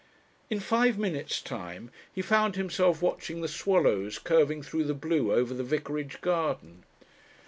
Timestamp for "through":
4.63-4.85